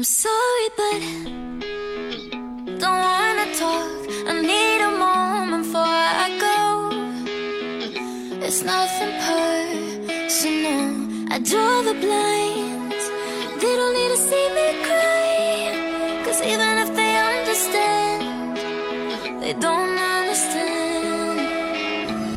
[0.00, 1.00] I'm sorry, but
[2.80, 3.90] don't wanna talk.
[4.28, 6.56] I need a moment before I go.
[8.40, 10.96] It's nothing personal.
[11.30, 13.04] I draw the blinds.
[13.60, 15.76] They don't need to see me cry.
[16.24, 18.56] Cause even if they understand,
[19.42, 21.40] they don't understand.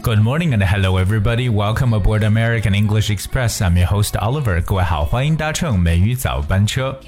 [0.03, 1.47] Good morning and hello everybody.
[1.47, 3.61] Welcome aboard American English Express.
[3.61, 4.61] I'm your host Oliver.
[4.61, 6.99] 各位好，欢迎搭乘美语早班车。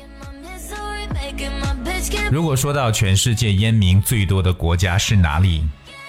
[2.32, 5.64] 如果说到全世界烟民最多的国家是哪里？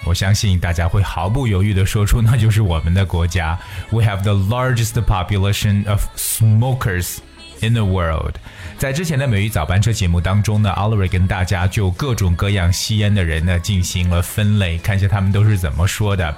[0.05, 3.59] 我相信大家会毫不犹豫地说出，那就是我们的国家。
[3.91, 7.17] We have the largest population of smokers
[7.61, 8.35] in the world。
[8.79, 16.37] 在之前的美语早班车节目当中呢，Oliver 跟大家就各种各样吸烟的人呢进行了分类，看一下他们都是怎么说的。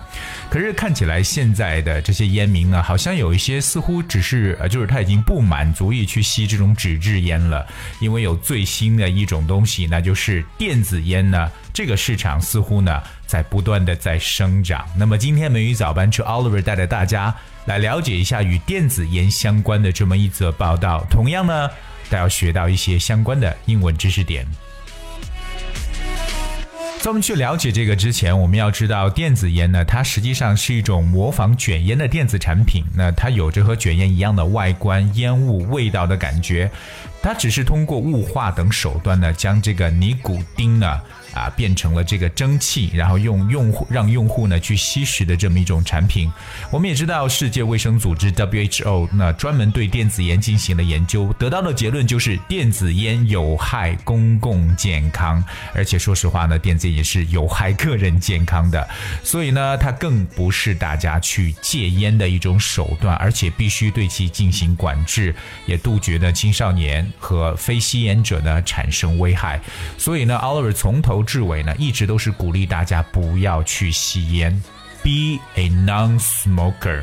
[0.48, 7.66] 可是看起来现在的这些烟民呢，好像有一些似乎只是呃，就是他已经不满足于去吸这种纸质烟了，
[8.00, 11.50] 因为有最新的一种东西，那就是电子烟呢。
[11.74, 14.84] 这个市场似乎呢在不断的在生长。
[14.96, 17.32] 那么今天美语早班车 Oliver 带着大家
[17.68, 21.68] 来了解一下与电子烟相关的这么一则报道，同样呢，
[22.08, 24.46] 都要学到一些相关的英文知识点。
[27.00, 32.82] 在我们去了解这个之前，我们要知道电子烟呢，它实际上是一种模仿卷烟的电子产品。
[32.96, 36.70] 那它有着和卷烟一样的外观、烟雾、味道的感觉，
[37.22, 40.98] 它只是通过雾化等手段呢，将这个尼古丁呢
[41.32, 46.30] 啊变成了这个蒸汽，然后用用户让用户呢去吸食的这么一种产品。
[46.70, 55.42] 我们也知道，世界卫生组织 WHO 那专门对电子烟进行了研究，得到的结论就是电子烟有害公共健康，
[55.74, 58.88] 而且说实话呢，电子烟也是有害个人健康的，
[59.22, 65.34] 所以呢，它更不是大家去戒烟的一种手段，而且必须对其进行管制，
[65.66, 69.60] 也杜绝呢青少年和非吸烟者呢产生危害。
[69.96, 74.62] 所以呢，Oliver 从头志伟呢一直都是鼓励大家不要去吸烟
[75.02, 77.02] ，Be a non-smoker。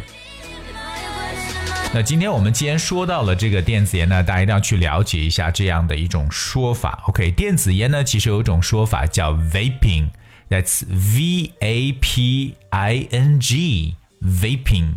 [1.93, 7.03] 那今天我们既然说到了这个电子烟呢，大家一定要去了解一下这样的一种说法。
[7.05, 14.95] OK，电子烟呢其实有一种说法叫 vaping，that's V A P I N G，vaping。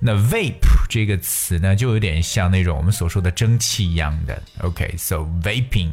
[0.00, 4.42] 那 vape 这个词呢，就有点像那种我们所说的蒸汽一样的。
[4.62, 5.90] OK，so、vaping。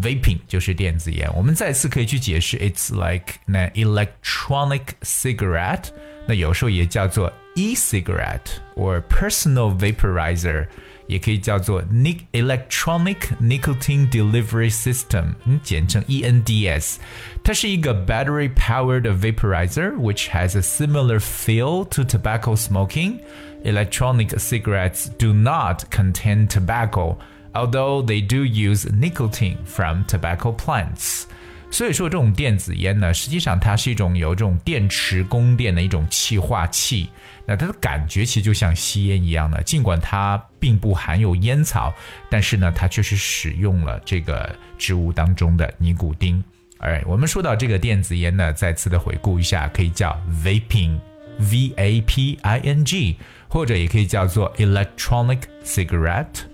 [0.00, 5.88] Vaping 就是电子烟，我们再次可以去解释，it's like 那 electronic cigarette，
[6.26, 10.66] 那有时候也叫做 e-cigarette or personal vaporizer，
[11.08, 16.96] 也可以叫做 nic electronic nicotine delivery system，嗯，简称 ENDS。
[17.44, 23.18] 它是一个 battery powered vaporizer which has a similar feel to tobacco smoking.
[23.64, 27.18] Electronic cigarettes do not contain tobacco
[27.57, 31.23] Although they do use nicotine from tobacco plants。
[31.69, 37.09] 所以说，这种电子烟呢，实际上它是一种有这种电池供电的一种气化器。
[37.45, 41.93] 那它的感觉其实就像吸烟一样的，尽管它并不含有烟草，
[42.29, 46.41] 但是呢，它确实使用了这个植物当中的尼古丁。
[46.77, 53.17] 哎，我们说到这个电子烟呢，再次的回顾一下，可以叫 vaping，v a p i n g，
[53.49, 56.45] 或者也可以叫做 electronic cigarette。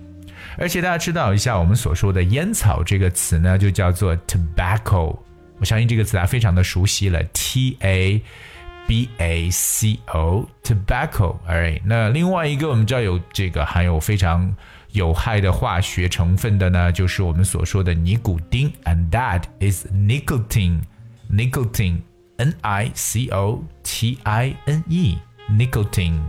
[0.57, 5.17] 而且大家知道一下，我们所说的烟草这个词呢，就叫做 tobacco。
[5.59, 8.21] 我相信这个词大家非常的熟悉了，T A
[8.87, 11.37] B A C O，tobacco。
[11.47, 14.53] Alright，，那另外一个我们知道有这个含有非常
[14.91, 20.81] 有害的化学成分的呢，就是我们所说的尼古丁，and that is nicotine。
[21.31, 26.19] nicotine，N I C O T I N E，nicotine。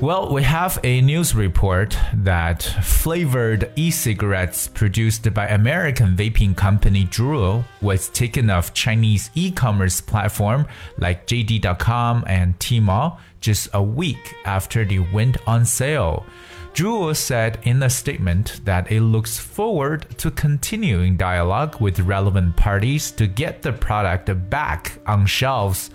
[0.00, 7.64] Well, we have a news report that flavored e-cigarettes produced by American vaping company Juul
[7.80, 10.66] was taken off Chinese e-commerce platform
[10.98, 16.26] like JD.com and Tmall just a week after they went on sale.
[16.74, 23.10] Juul said in a statement that it looks forward to continuing dialogue with relevant parties
[23.12, 25.88] to get the product back on shelves.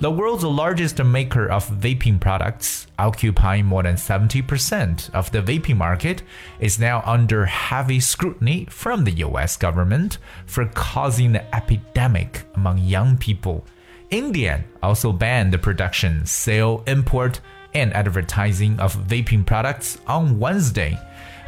[0.00, 6.24] The world's largest maker of vaping products, occupying more than 70% of the vaping market,
[6.58, 13.16] is now under heavy scrutiny from the US government for causing the epidemic among young
[13.16, 13.64] people.
[14.10, 17.40] India also banned the production, sale, import,
[17.72, 20.98] and advertising of vaping products on Wednesday.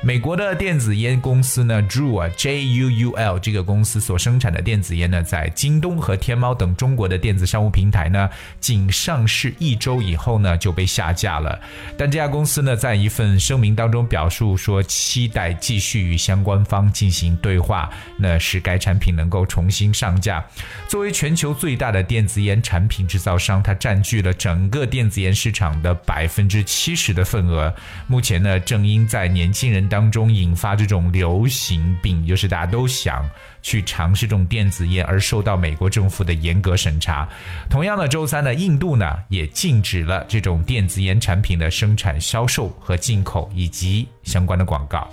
[0.02, 8.28] 美国的电子烟公司呢，Juul 啊，J U U L 这个公司所生产的电子烟呢，在京东和天猫等中国的电子商务平台呢，
[8.60, 11.58] 仅上市一周以后呢，就被下架了。
[11.96, 20.44] 但这家公司呢，在一份声明当中表述说，期待继续与相关方进行对话，那使该产品能够重新上架。
[20.88, 27.74] 作为全球最大的电子烟产品制造商，它占据了整个电子烟市场的百分之七十的份额。
[28.06, 33.28] 目前呢，正因在年轻人当中引发这种流行病，就是大家都想
[33.62, 37.28] 去尝试这种电子烟，而受到美国政府的严格审查。
[37.68, 45.08] 同样的，周三呢，印度呢也禁止了这种电子烟产品的生产、销售和进口以及相关的广告。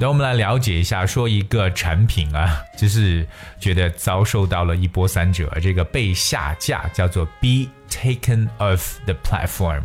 [0.00, 3.26] 让我们来了解一下，说一个产品啊，就是
[3.58, 9.82] 觉得遭受到了一波三折，这个被下架叫做 be taken off the platform。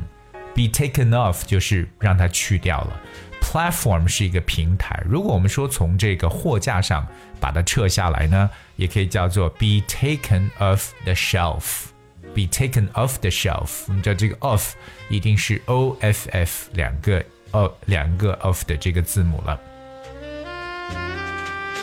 [0.56, 3.02] Be taken off 就是让它去掉了
[3.42, 5.02] ，platform 是一个平台。
[5.06, 7.08] 如果我们说从这个货架上
[7.40, 11.86] 把它撤下来呢，也可以叫做 be taken off the shelf。
[12.34, 14.72] be taken off the shelf，我们知道这个 off
[15.08, 19.60] 一定是 o f f 两个哦两个 off 的这个字母了。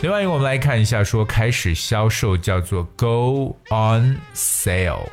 [0.01, 5.07] 另外一个，我们来看一下，说开始销售叫做 go on sale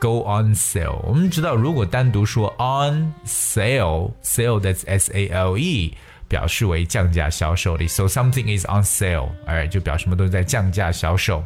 [0.00, 1.00] sale，go on sale。
[1.04, 5.94] 我们知道，如果单独说 on sale，sale that's S A L E。
[6.31, 11.43] 表示为降价销售的，so something is on sale，哎，就表示什么都在降价销售。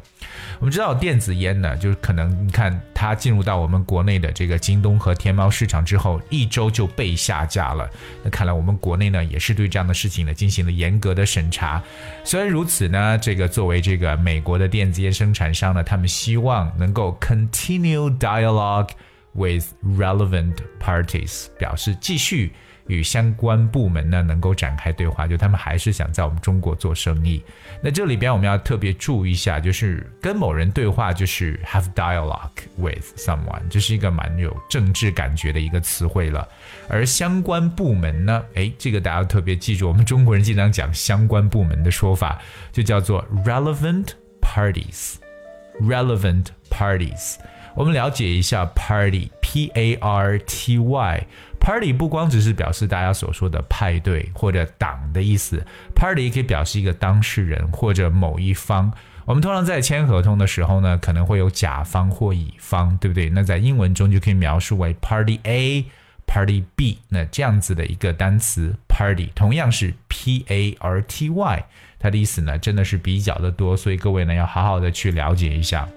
[0.59, 7.89] 我们知道电子烟呢，就是可能你看它进入到我们国内的这个京东和天猫市场之后，一周就被下架了。
[8.23, 11.81] 那看来我们国内呢，也是对这样的事情呢进行了严格的审查。
[12.23, 18.89] 虽然如此呢，这个作为这个美国的电子烟生产商呢，他们希望能够 continue dialogue
[19.33, 19.65] with
[19.97, 22.53] relevant parties，表示继续。
[22.87, 27.43] 与相关部门呢能够展开对话，就他们还是想在我们中国做生意。
[27.81, 36.47] 那这里边我们要特别注意一下，就是跟某人对话，就是 have dialogue with someone，这是一个蛮有政治感觉的一个词汇了。
[36.87, 42.39] 而相关部门呢，诶，这个大家要特别记住，我们中国人经常讲相关部门的说法，
[42.71, 44.09] 就叫做 relevant
[44.41, 47.35] parties，relevant parties。
[47.75, 51.27] 我们了解一下 party，p a r t y。
[51.59, 55.61] Party 不光只是表示大家所说的派对或者党的意思
[55.93, 58.93] ，Party 也可以表示一个当事人或者某一方。
[59.25, 63.29] 我们通常在签合同的时候呢，可能会有甲方或乙方，对不对？
[63.31, 65.85] 那在英文中就可以描述为 Party A、
[66.27, 66.99] Party B。
[67.09, 71.65] 那这样子的一个单词 Party 同样是 P A R T Y，
[71.99, 75.89] 它的意思呢真的是比较的多，所以各位呢要好好的去了解一下。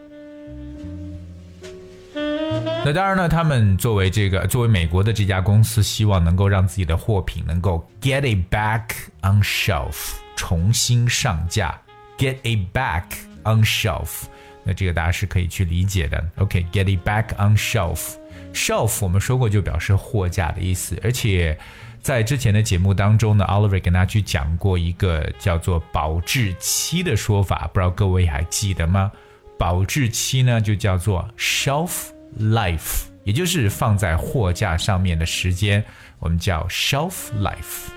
[2.85, 11.79] 那当然呢，他们作为这个作为美国的这家公司，希望能够让自己的货品能够 get it back on shelf，重新上架
[12.17, 13.05] ，get it back
[13.43, 14.23] on shelf。
[14.65, 16.25] 那这个大家是可以去理解的。
[16.37, 18.15] OK，get it back on shelf。
[18.55, 21.59] shelf 我们说过就表示货架的意思，而且
[22.01, 29.13] 在之前的节目当中呢，Oliver 跟大家去讲过一个叫做保质期的说法，不知道各位还记得吗？
[29.59, 32.13] 保质期呢就叫做 shelf。
[32.41, 35.85] life，也就是放在货架上面的时间，
[36.19, 37.91] 我们叫 shelf life。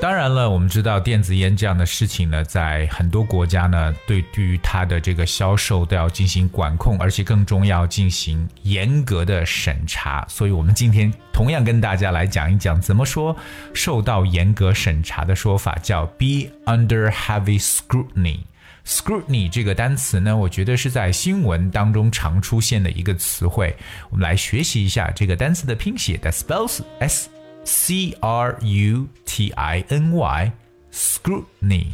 [0.00, 10.26] 当然了，我们知道电子烟这样的事情呢，在很多国家呢，对对于它的这个销售都要进行管控，而且更重要进行严格的审查。
[10.28, 13.34] 所以，我们今天同样跟大家来讲一讲，怎么说
[13.72, 18.40] 受到严格审查的说法，叫 be under heavy scrutiny。
[18.85, 23.75] scrutiny 这个单词呢，我觉得是在新闻当中常出现的一个词汇。
[24.09, 27.29] 我们来学习一下这个单词的拼写，that spells S
[27.65, 30.51] C R U T I N Y
[30.91, 31.87] scrutiny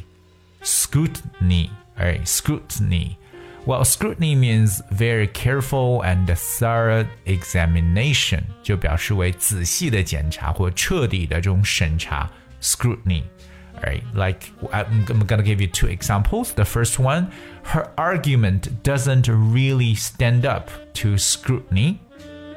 [0.64, 3.18] scrutiny alright scrutiny
[3.66, 12.30] well scrutiny means very careful and thorough examination 就表示为仔细的检查或彻底的这种审查
[12.62, 13.24] scrutiny
[13.84, 14.04] right?
[14.14, 16.54] Like, I'm, I'm gonna give you two examples.
[16.54, 17.28] The first one,
[17.64, 22.00] her argument doesn't really stand up to scrutiny.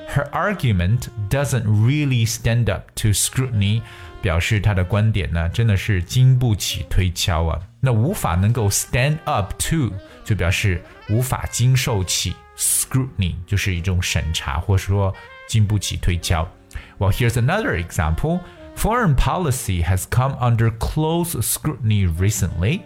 [0.09, 3.83] Her argument doesn't really stand up to scrutiny，
[4.23, 7.61] 表示她的观点呢真的是经不起推敲啊。
[7.81, 9.93] 那无法能够 stand up to，
[10.25, 15.14] 就表示无法经受起 scrutiny，就是一种审查，或者说
[15.47, 16.49] 经不起推敲。
[16.99, 18.40] Well, here's another example.
[18.75, 22.82] Foreign policy has come under close scrutiny recently.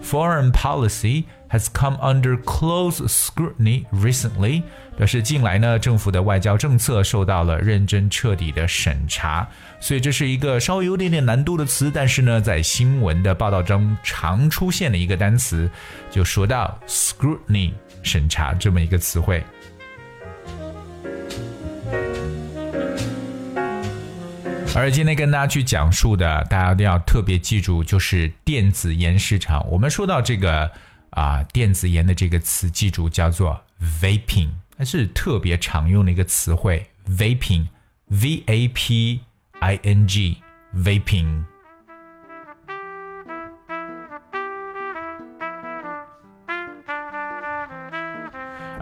[0.00, 4.62] Foreign policy has come under close scrutiny recently，
[4.96, 9.48] 表示近来呢，政府的外交政策受到了认真彻底的审查。
[9.80, 15.70] 所以这是一个稍微有点点难度的词，但是呢，在新闻的报道中常出现的一个单词，
[16.10, 17.72] 就说到 scrutiny
[18.02, 19.42] 审查这么一个词汇。
[24.74, 29.64] 而今天跟大家去讲述的，大家一定要特别记住，就是电子烟市场。
[29.70, 30.70] 我们说到这个
[31.10, 33.62] 啊，电子烟的这个词，记住叫做
[34.00, 34.48] vaping，
[34.78, 39.20] 它是特别常用的一个词汇，vaping，v a p
[39.60, 41.51] i n g，vaping。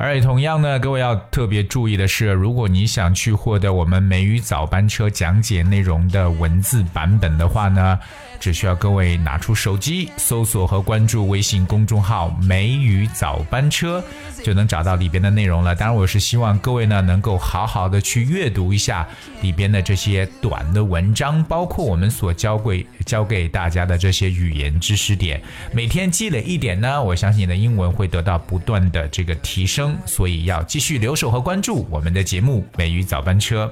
[0.02, 7.98] 而且同样呢，各位要特别注意的是，如果你想去获得我们美语早班车讲解内容的文字版本的话呢，
[8.40, 14.02] 只需要各位拿出手机，搜索和关注微信公众号“美语早班车”，
[14.42, 15.74] 就能找到里边的内容了。
[15.74, 19.06] 当然，我是希望各位呢能够好好的去阅读一下
[19.42, 25.40] 里边的这些短的文章，包括我们所教给教给大家的这些语言知识点。
[25.72, 29.96] 每天积累一点呢，我相信你的英文会得到不断的这个提升。
[30.06, 33.70] 所以要继续留守和关注我们的节目《美语早班车》。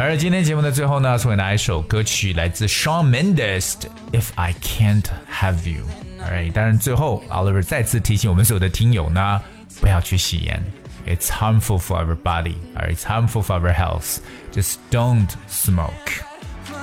[0.00, 3.88] 而今天节目的最后呢，送给大家一首歌曲，来自 Shawn Mendes 的《
[4.20, 9.40] If I Can't Have You》。Alright，当然最后 Oliver 再次提醒我们所有的听友呢，
[9.80, 10.62] 不要去吸烟，
[11.06, 14.18] It's harmful for our body, or it's harmful for our health.
[14.52, 16.24] Just don't smoke.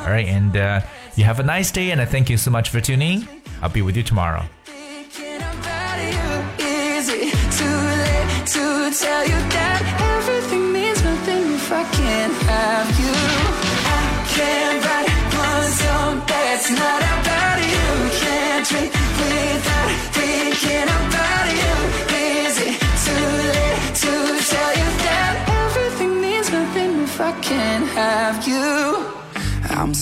[0.05, 0.81] Alright, and uh,
[1.15, 3.27] you have a nice day, and I thank you so much for tuning.
[3.61, 4.45] I'll be with you tomorrow.
[8.93, 9.76] tell you that